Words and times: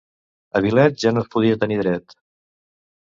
A 0.59 0.61
Vilet 0.65 0.95
ja 1.03 1.11
no 1.17 1.23
es 1.25 1.29
podia 1.35 1.59
tenir 1.65 1.77
dret. 1.83 2.17